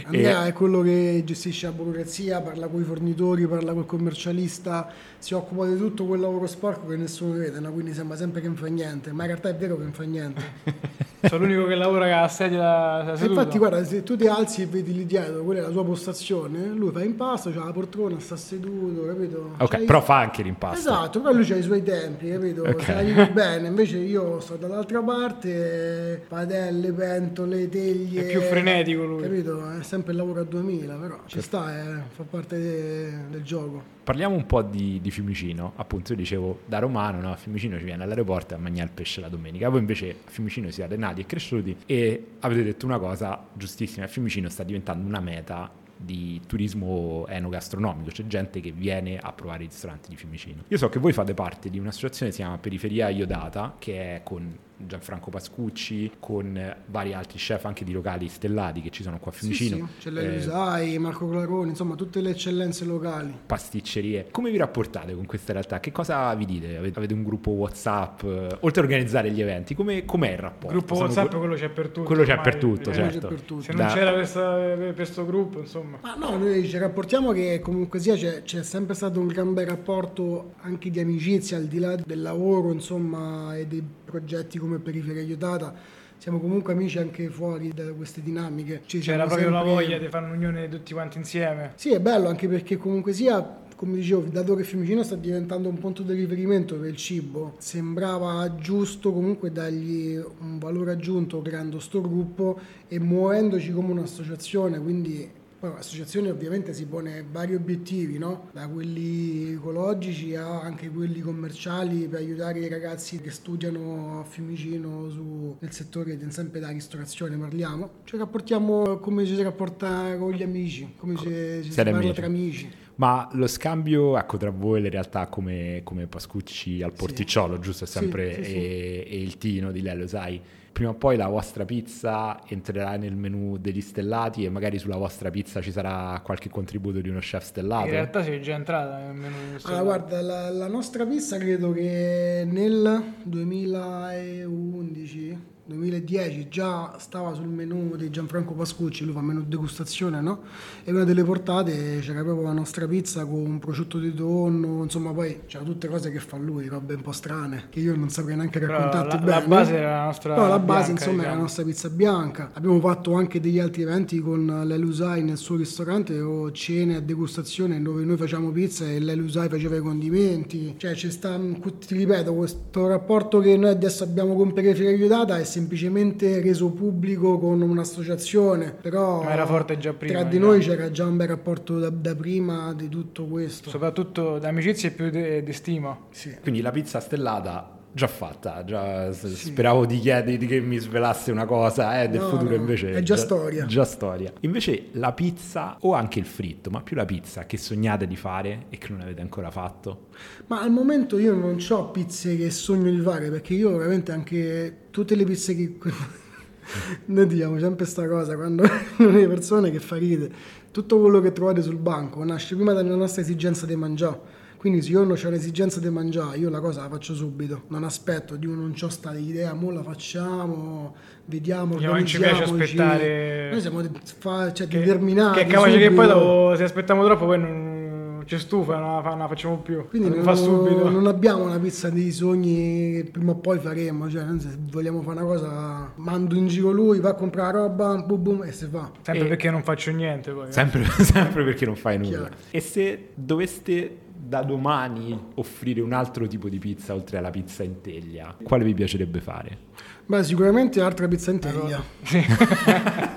[0.05, 5.35] Andrea è quello che gestisce la burocrazia, parla con i fornitori, parla col commercialista, si
[5.35, 7.71] occupa di tutto quel lavoro sporco che nessuno vede, no?
[7.71, 10.03] quindi sembra sempre che non fa niente, ma in realtà è vero che non fa
[10.05, 10.43] niente.
[11.23, 13.41] Sono l'unico che lavora con la sedia E seduta.
[13.43, 16.69] infatti guarda, se tu ti alzi e vedi lì dietro, quella è la sua postazione,
[16.69, 19.51] lui fa impasto, c'ha la poltrona, sta seduto, capito?
[19.59, 20.79] Ok, i- però fa anche l'impasto.
[20.79, 22.63] Esatto, però lui ha i suoi tempi, capito?
[22.63, 22.83] Ok.
[22.85, 28.27] Se la vive bene, invece io sto dall'altra parte, padelle, pentole, teglie.
[28.27, 29.21] È più frenetico lui.
[29.23, 29.50] Capito?
[29.79, 33.83] È sempre il lavoro a 2000, però ci sta, eh, fa parte de- del gioco.
[34.05, 37.33] Parliamo un po' di, di Fiumicino, appunto io dicevo da romano, no?
[37.33, 40.71] a Fiumicino ci viene all'aeroporto a mangiare il pesce la domenica, voi invece a Fiumicino
[40.71, 45.71] siete nati e cresciuti e avete detto una cosa giustissima, Fiumicino sta diventando una meta
[45.97, 50.63] di turismo enogastronomico, c'è gente che viene a provare i ristoranti di Fiumicino.
[50.69, 54.23] Io so che voi fate parte di un'associazione che si chiama Periferia Iodata, che è
[54.23, 59.31] con Gianfranco Pascucci, con vari altri chef anche di locali stellati che ci sono qua
[59.31, 59.77] a Fiumicino.
[59.77, 63.33] Sì, sì, c'è Eh, Lusai, Marco Claroni, insomma tutte le eccellenze locali.
[63.47, 64.29] pasticcerie.
[64.31, 65.81] Come vi rapportate con questa realtà?
[65.81, 66.77] Che cosa vi dite?
[66.77, 68.23] Avete, un gruppo WhatsApp?
[68.25, 70.77] eh, Oltre a organizzare gli eventi, come, com'è il rapporto?
[70.77, 72.07] gruppo Sono WhatsApp que- quello c'è per tutti.
[72.07, 73.29] Quello c'è per tutto, Eh, certo.
[73.29, 73.65] per tutti.
[73.65, 75.99] Se non Da- c'era per questo gruppo, insomma.
[76.03, 79.67] Ma no, noi ci rapportiamo che comunque sia c'è, c'è sempre stato un gran bel
[79.67, 85.23] rapporto anche di amicizia al di là del lavoro, insomma, e dei progetti come Periferia
[85.23, 85.75] Aiutata.
[86.19, 88.83] Siamo comunque amici anche fuori da queste dinamiche.
[88.85, 91.73] Ci C'era proprio la sempre- voglia di fare un'unione tutti quanti insieme.
[91.77, 93.43] Sì, è bello anche perché comunque sia,
[93.75, 98.55] come dicevo, dato che Fiumicino sta diventando un punto di riferimento per il cibo, sembrava
[98.57, 105.27] giusto comunque dargli un valore aggiunto creando sto gruppo e muovendoci come un'associazione, quindi
[105.61, 108.49] poi l'associazione ovviamente si pone vari obiettivi, no?
[108.53, 115.11] da quelli ecologici a anche quelli commerciali per aiutare i ragazzi che studiano a Fiumicino
[115.11, 117.91] su- nel settore sempre della ristorazione parliamo.
[118.05, 121.25] Ci rapportiamo come ci si rapporta con gli amici, come ci,
[121.63, 122.13] ci si parla amici.
[122.15, 122.71] tra amici.
[122.95, 127.85] Ma lo scambio, ecco, tra voi le realtà come, come Pascucci al Porticciolo, giusto?
[127.85, 128.55] È Sì, sempre sì, sì.
[128.57, 130.41] E, e il Tino di lei, lo sai?
[130.73, 135.29] Prima o poi la vostra pizza entrerà nel menù degli stellati e magari sulla vostra
[135.31, 137.87] pizza ci sarà qualche contributo di uno chef stellato.
[137.87, 139.85] In realtà sei già entrata nel menù del Allora, stellato.
[139.85, 145.39] guarda, la, la nostra pizza credo che nel 2011,
[145.75, 150.41] 2010 già stava sul menù di Gianfranco Pascucci, lui fa menù degustazione, no?
[150.85, 155.41] E una delle portate c'era proprio la nostra pizza con prosciutto di tonno, insomma poi
[155.47, 158.59] c'era tutte cose che fa lui, robe un po' strane, che io non saprei neanche
[158.59, 159.41] raccontarti la- bene.
[159.41, 161.35] la base era la nostra No, la base bianca, insomma era diciamo.
[161.35, 162.51] la nostra pizza bianca.
[162.55, 167.81] Abbiamo fatto anche degli altri eventi con l'Elusai nel suo ristorante o cene a degustazione
[167.81, 170.75] dove noi facciamo pizza e l'Elusai faceva i condimenti.
[170.77, 175.45] Cioè ci sta, ti ripeto, questo rapporto che noi adesso abbiamo con Periferia Data è
[175.61, 180.51] semplicemente reso pubblico con un'associazione, però Ma era forte già prima, tra di diciamo.
[180.51, 183.71] noi c'era già un bel rapporto da, da prima di tutto questo.
[183.71, 185.97] Soprattutto d'amicizia e più di di stima.
[186.11, 186.37] Sì.
[186.41, 191.45] Quindi la pizza stellata già fatta, già s- speravo di chiederti che mi svelasse una
[191.45, 193.67] cosa eh, del No, futuro invece è già storia.
[193.67, 194.33] Già storia.
[194.41, 198.67] Invece la pizza o anche il fritto, ma più la pizza che sognate di fare
[198.71, 200.07] e che non avete ancora fatto?
[200.47, 204.77] Ma al momento io non ho pizze che sogno di fare perché io veramente anche
[204.91, 205.77] tutte le pizze che
[207.07, 208.63] noi diciamo sempre sta cosa quando
[208.99, 210.31] le persone che fa ride
[210.71, 214.91] tutto quello che trovate sul banco nasce prima dalla nostra esigenza di mangiare quindi se
[214.91, 218.53] io non ho l'esigenza di mangiare io la cosa la faccio subito non aspetto dico
[218.53, 220.95] non c'ho sta idea mo la facciamo
[221.25, 225.79] vediamo Diciamo, non ci piace aspettare- noi siamo de- fa- cioè, Che, determinati che capace
[225.79, 226.25] che poi subito.
[226.25, 229.89] dopo, se aspettiamo troppo poi non ci stufa, non la, fa- non la facciamo più.
[229.89, 230.89] Quindi non non, fa subito.
[230.89, 235.17] non abbiamo una pizza dei sogni che prima o poi faremo, cioè se vogliamo fare
[235.21, 238.67] una cosa, mando in giro lui, va a comprare la roba, boom boom e si
[238.71, 238.91] fa.
[239.03, 240.47] Sempre E- perché non faccio niente poi.
[240.49, 240.53] eh.
[240.53, 242.11] Sempre, sempre perché non fai nulla.
[242.11, 242.35] Chiaro.
[242.53, 243.97] E se doveste
[244.31, 248.75] da domani offrire un altro tipo di pizza oltre alla pizza in teglia, quale vi
[248.75, 249.59] piacerebbe fare?
[250.07, 251.83] Beh, sicuramente altra pizza in teglia.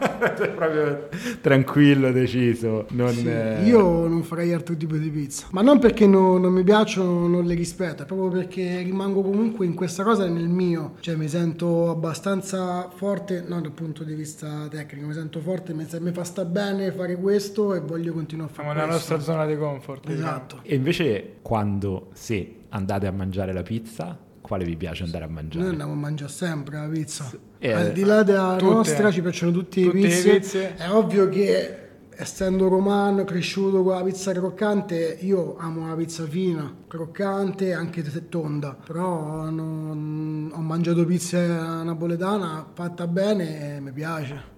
[0.56, 1.10] Proprio
[1.42, 2.86] tranquillo, deciso.
[2.92, 6.54] Non, Sì, eh, Io non farei altro tipo di pizza, ma non perché no- non
[6.54, 10.96] mi piacciono, non le rispetto, è proprio perché rimango comunque in questa cosa nel mio,
[11.00, 15.86] cioè mi sento abbastanza forte, non dal punto di vista tecnico, mi sento forte, mi,
[16.00, 19.46] mi fa sta bene fare questo e voglio continuare a fare Siamo nella nostra zona
[19.46, 20.06] di comfort.
[20.08, 20.20] diciamo.
[20.20, 20.60] Esatto.
[20.64, 25.62] E invece quando, se andate a mangiare la pizza, quale vi piace andare a mangiare?
[25.64, 27.32] Noi andiamo a mangiare sempre la pizza.
[27.58, 30.36] Eh, Al di là della tutte, nostra, ci piacciono tutte, Tutte le le pizze.
[30.40, 30.76] pizze.
[30.76, 31.78] È ovvio che,
[32.10, 38.28] essendo romano, cresciuto con la pizza croccante, io amo la pizza fina, croccante, anche se
[38.28, 38.76] tonda.
[38.86, 44.52] Però non- ho mangiato pizza napoletana fatta bene e mi piace.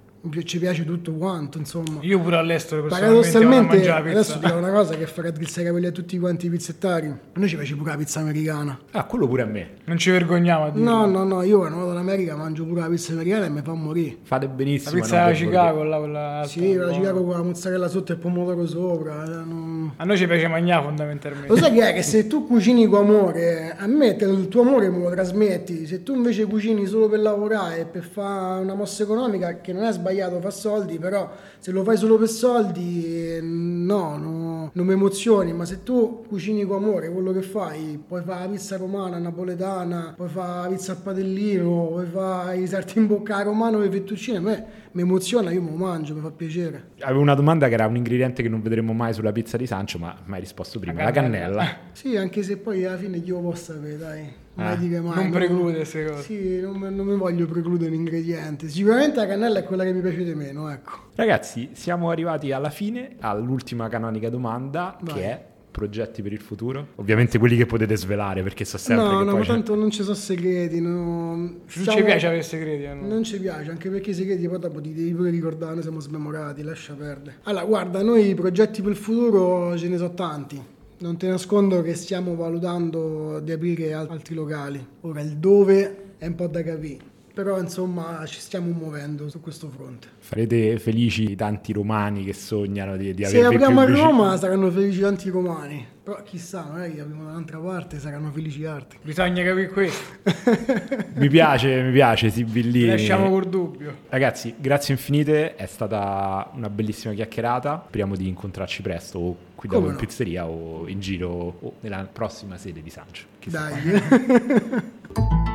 [0.44, 2.00] Ci piace tutto quanto, insomma.
[2.02, 4.38] Io pure all'estero personalmente la adesso pizza.
[4.48, 7.08] dico una cosa che fa raddrizzare i capelli a tutti quanti i pizzettari.
[7.08, 8.80] A noi ci piace pure la pizza americana.
[8.92, 9.70] Ah, quello pure a me.
[9.86, 10.90] Non ci vergogniamo a dirlo.
[10.90, 13.62] No, no, no, io quando vado in America mangio pure la pizza americana e mi
[13.62, 14.18] fa morire.
[14.24, 15.00] Fate La benissimo.
[15.02, 16.90] pizza a non da per Chicago, là, quella alta, Sì, la.
[16.92, 19.24] Chicago con la mozzarella sotto e il pomodoro sopra.
[19.24, 21.48] eh, non- A noi ci piace mangiare fondamentalmente.
[21.48, 24.90] Lo sai che è che se tu cucini con amore, a me il tuo amore
[24.90, 25.86] me lo trasmetti.
[25.86, 29.84] Se tu invece cucini solo per lavorare e per fare una mossa economica, che non
[29.84, 34.94] è sbagliato, fa soldi, però se lo fai solo per soldi, no, no, non mi
[34.94, 35.54] emozioni.
[35.54, 40.14] Ma se tu cucini con amore quello che fai, puoi fare la pizza romana, napoletana,
[40.16, 44.38] puoi fare la pizza al padellino, puoi fare i salti in bocca romano e fettuccine,
[44.38, 46.92] a me mi emoziona, io me lo mangio, mi fa piacere.
[47.02, 49.98] Avevo una domanda che era un ingrediente che non vedremo mai sulla pizza di Sancio,
[49.98, 51.00] ma mi hai risposto prima.
[51.00, 51.48] La La cannella.
[51.58, 51.78] cannella.
[51.96, 54.34] Sì, anche se poi alla fine chi lo può sapere, dai.
[54.56, 55.16] Mai Ah, dire mai.
[55.16, 56.22] non preclude queste cose.
[56.24, 58.70] Sì, non, non mi voglio precludere un ingrediente.
[58.70, 60.92] Sicuramente la cannella è quella che mi piace di meno, ecco.
[61.16, 65.14] Ragazzi, siamo arrivati alla fine, all'ultima canonica domanda, Vai.
[65.14, 66.88] che è progetti per il futuro.
[66.96, 69.92] Ovviamente quelli che potete svelare, perché so sempre no, che no, ma c'è- tanto non
[69.92, 70.80] ci sono segreti.
[70.80, 71.36] No.
[71.36, 72.84] Non ci piace avere segreti.
[72.84, 73.08] eh, no?
[73.08, 76.00] Non ci piace, anche perché i segreti poi dopo ti devi pure ricordare, noi siamo
[76.00, 77.38] smemorati, lascia perdere.
[77.44, 80.62] Allora, guarda, noi i progetti per il futuro ce ne sono tanti.
[80.98, 84.84] Non ti nascondo che stiamo valutando di aprire al- altri locali.
[85.02, 87.14] Ora, il dove è un po' da capire.
[87.36, 90.08] Però, insomma, ci stiamo muovendo su questo fronte.
[90.20, 93.86] farete felici i tanti romani che sognano di, di Se avervi apriamo a.
[93.86, 95.86] Roma saranno felici tanti romani.
[96.02, 99.00] Però chissà, magari apriamo da un'altra parte saranno felici altri.
[99.02, 100.14] Bisogna capire questo.
[101.16, 102.88] Mi piace, mi piace, Sibillini.
[102.88, 103.94] Lasciamo col dubbio.
[104.08, 107.84] Ragazzi, grazie infinite, è stata una bellissima chiacchierata.
[107.88, 112.08] Speriamo di incontrarci presto, o qui da voi in pizzeria o in giro o nella
[112.10, 113.26] prossima sede di Sancio.
[113.40, 113.70] Chissà.
[113.70, 115.54] Dai.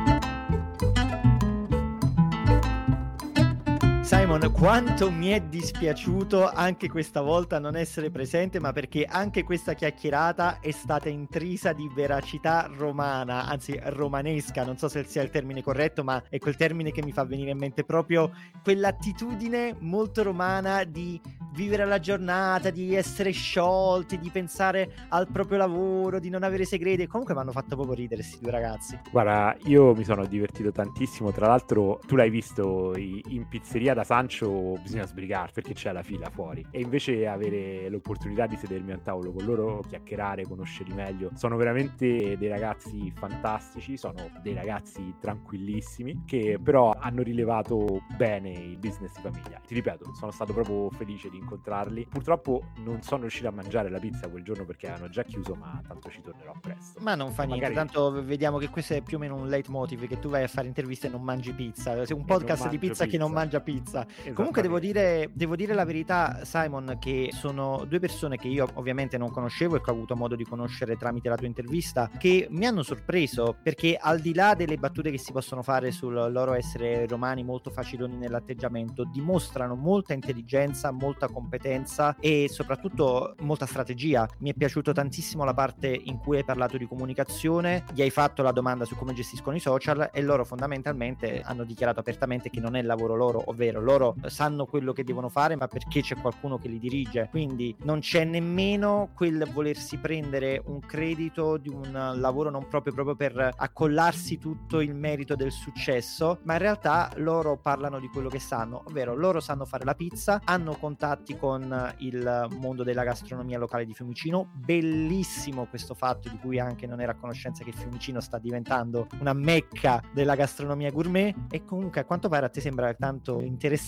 [4.31, 9.73] Simon, quanto mi è dispiaciuto anche questa volta non essere presente, ma perché anche questa
[9.73, 15.61] chiacchierata è stata intrisa di veracità romana, anzi romanesca, non so se sia il termine
[15.61, 18.31] corretto, ma è quel termine che mi fa venire in mente proprio
[18.63, 21.19] quell'attitudine molto romana di
[21.53, 27.05] vivere la giornata, di essere sciolti, di pensare al proprio lavoro, di non avere segreti.
[27.07, 28.97] Comunque mi hanno fatto proprio ridere questi due ragazzi.
[29.11, 31.31] Guarda, io mi sono divertito tantissimo.
[31.31, 36.29] Tra l'altro, tu l'hai visto in pizzeria da Sancio, bisogna sbrigarsi perché c'è la fila
[36.29, 36.63] fuori.
[36.69, 41.31] E invece avere l'opportunità di sedermi a tavolo con loro, chiacchierare, conoscerli meglio.
[41.33, 48.77] Sono veramente dei ragazzi fantastici, sono dei ragazzi tranquillissimi che però hanno rilevato bene il
[48.77, 49.59] business di famiglia.
[49.65, 52.05] Ti ripeto, sono stato proprio felice di incontrarli.
[52.07, 55.81] Purtroppo non sono riuscito a mangiare la pizza quel giorno perché hanno già chiuso, ma
[55.87, 56.99] tanto ci tornerò presto.
[57.01, 60.05] Ma non fa niente, Magari- tanto vediamo che questo è più o meno un leitmotiv,
[60.05, 61.93] che tu vai a fare interviste e non mangi pizza.
[62.11, 63.39] Un podcast di mangio pizza, che non pizza.
[63.39, 64.05] mangia pizza.
[64.33, 69.17] Comunque devo dire, devo dire la verità, Simon, che sono due persone che io ovviamente
[69.17, 72.65] non conoscevo e che ho avuto modo di conoscere tramite la tua intervista, che mi
[72.65, 77.07] hanno sorpreso perché al di là delle battute che si possono fare sul loro essere
[77.07, 84.27] romani molto faciloni nell'atteggiamento, dimostrano molta intelligenza, molta competenza e soprattutto molta strategia.
[84.39, 88.41] Mi è piaciuto tantissimo la parte in cui hai parlato di comunicazione, gli hai fatto
[88.41, 92.75] la domanda su come gestiscono i social e loro fondamentalmente hanno dichiarato apertamente che non
[92.75, 96.57] è il lavoro loro, ovvero loro sanno quello che devono fare ma perché c'è qualcuno
[96.57, 102.49] che li dirige, quindi non c'è nemmeno quel volersi prendere un credito di un lavoro
[102.49, 107.99] non proprio proprio per accollarsi tutto il merito del successo, ma in realtà loro parlano
[107.99, 112.83] di quello che sanno, ovvero loro sanno fare la pizza, hanno contatti con il mondo
[112.83, 117.63] della gastronomia locale di Fiumicino, bellissimo questo fatto di cui anche non era a conoscenza
[117.63, 121.35] che Fiumicino sta diventando una mecca della gastronomia gourmet.
[121.49, 123.41] E comunque a quanto pare a te sembra tanto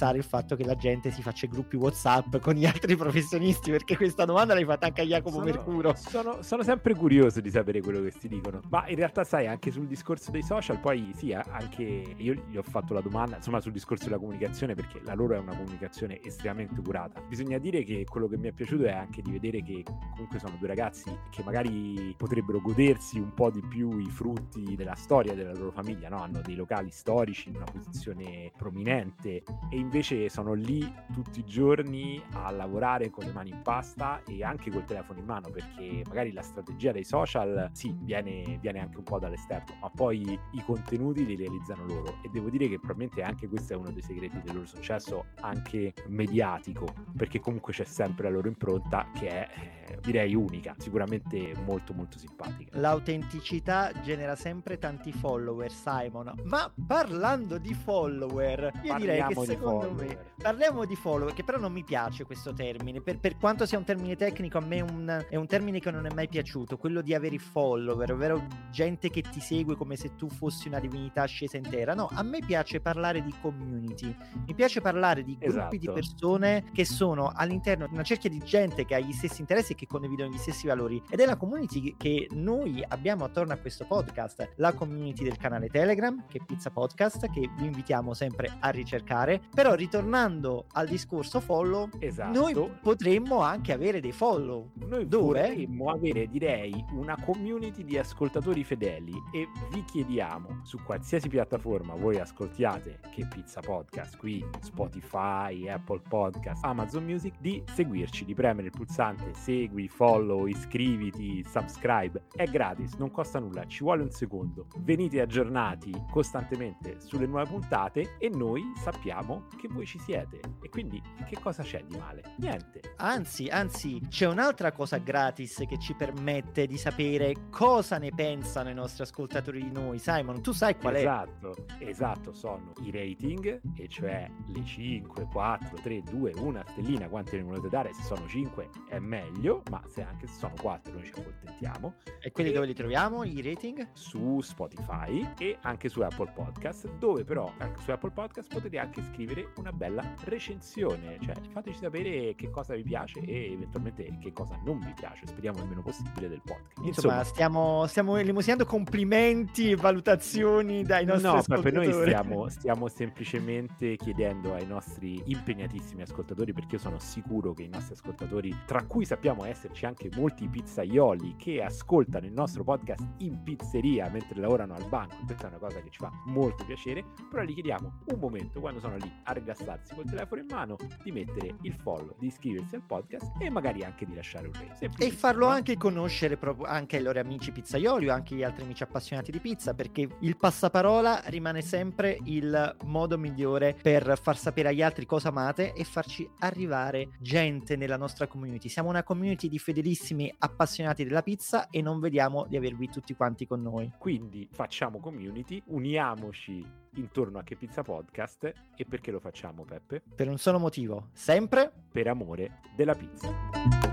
[0.03, 3.95] interessare il fatto che la gente si faccia gruppi Whatsapp con gli altri professionisti perché
[3.95, 5.93] questa domanda l'hai fatta anche a Jacopo Sono- Mercuro.
[5.95, 8.61] Sono, sono sempre curioso di sapere quello che si dicono.
[8.69, 11.83] Ma in realtà, sai, anche sul discorso dei social, poi sì, anche
[12.17, 15.39] io gli ho fatto la domanda, insomma, sul discorso della comunicazione, perché la loro è
[15.39, 17.21] una comunicazione estremamente curata.
[17.21, 20.55] Bisogna dire che quello che mi è piaciuto è anche di vedere che comunque sono
[20.57, 25.53] due ragazzi che magari potrebbero godersi un po' di più i frutti della storia della
[25.53, 26.21] loro famiglia, no?
[26.21, 32.21] Hanno dei locali storici in una posizione prominente e invece sono lì tutti i giorni
[32.33, 36.31] a lavorare con le mani in pasta e anche col telefono in mano perché magari
[36.31, 41.25] la strategia dei social sì viene, viene anche un po' dall'esterno ma poi i contenuti
[41.25, 44.53] li realizzano loro e devo dire che probabilmente anche questo è uno dei segreti del
[44.53, 49.49] loro successo anche mediatico perché comunque c'è sempre la loro impronta che è
[49.87, 56.33] eh, direi unica sicuramente molto molto simpatica L'autenticità genera sempre tanti follower, Simon.
[56.43, 60.17] Ma parlando di follower, io direi che Parliamo di secondo follower.
[60.17, 63.01] me parliamo di follower, che però non mi piace questo termine.
[63.01, 65.89] Per, per quanto sia un termine tecnico, a me è un, è un termine che
[65.89, 69.95] non è mai piaciuto, quello di avere i follower, ovvero gente che ti segue come
[69.95, 71.93] se tu fossi una divinità scesa in terra.
[71.93, 74.13] No, a me piace parlare di community.
[74.45, 75.93] Mi piace parlare di gruppi di Esatto.
[75.93, 79.75] persone che sono all'interno di una cerchia di gente che ha gli stessi interessi e
[79.75, 81.01] che condividono gli stessi valori.
[81.09, 85.67] Ed è la community che noi abbiamo attorno a questo podcast, la community del canale
[85.69, 89.41] Telegram, che è Pizza Podcast, che vi invitiamo sempre a ricercare.
[89.63, 94.71] Però ritornando al discorso follow, esatto noi potremmo anche avere dei follow.
[94.87, 95.39] Noi Dove?
[95.39, 102.19] vorremmo avere, direi, una community di ascoltatori fedeli e vi chiediamo su qualsiasi piattaforma voi
[102.19, 108.73] ascoltiate che Pizza Podcast, qui Spotify, Apple Podcast, Amazon Music, di seguirci, di premere il
[108.73, 112.25] pulsante segui, follow, iscriviti, subscribe.
[112.35, 114.67] È gratis, non costa nulla, ci vuole un secondo.
[114.79, 120.39] Venite aggiornati costantemente sulle nuove puntate e noi sappiamo che voi ci siete.
[120.61, 122.21] E quindi che cosa c'è di male?
[122.37, 122.81] Niente.
[122.97, 128.73] Anzi, anzi, c'è un'altra cosa gratis che ci permette di sapere cosa ne pensano i
[128.73, 129.99] nostri ascoltatori di noi.
[129.99, 130.99] Simon, tu sai qual è?
[130.99, 137.35] esatto, esatto, sono i rating, e cioè le 5, 4, 3, 2, 1 stellina, quante
[137.37, 137.93] ne volete dare?
[137.93, 142.31] Se sono 5 è meglio, ma se anche se sono 4 noi ci accontentiamo, E
[142.31, 143.23] quelli dove li troviamo?
[143.23, 143.89] I rating?
[143.93, 149.01] su Spotify e anche su Apple Podcast, dove però anche su Apple Podcast potete anche
[149.11, 154.59] scrivere una bella recensione, cioè fateci sapere che cosa vi piace e eventualmente che cosa
[154.63, 156.85] non vi piace, speriamo il meno possibile del podcast.
[156.85, 161.71] Insomma, stiamo, stiamo elemosinando complimenti e valutazioni dai nostri no, ascoltatori.
[161.71, 167.63] per noi stiamo, stiamo semplicemente chiedendo ai nostri impegnatissimi ascoltatori, perché io sono sicuro che
[167.63, 173.03] i nostri ascoltatori, tra cui sappiamo esserci anche molti pizzaioli che ascoltano il nostro podcast
[173.17, 177.03] in pizzeria mentre lavorano al banco, questa è una cosa che ci fa molto piacere,
[177.29, 181.11] però gli chiediamo un momento quando sono lì a ingassarsi col telefono in mano, di
[181.11, 184.89] mettere il follow, di iscriversi al podcast e magari anche di lasciare un rate.
[184.97, 188.83] E farlo anche conoscere proprio anche ai loro amici pizzaioli o anche agli altri amici
[188.83, 194.81] appassionati di pizza, perché il passaparola rimane sempre il modo migliore per far sapere agli
[194.81, 198.69] altri cosa amate e farci arrivare gente nella nostra community.
[198.69, 203.45] Siamo una community di fedelissimi appassionati della pizza e non vediamo di avervi tutti quanti
[203.45, 203.91] con noi.
[203.97, 210.01] Quindi facciamo community, uniamoci intorno a Che Pizza Podcast e perché lo facciamo Peppe?
[210.15, 213.92] Per un solo motivo, sempre Per amore della pizza.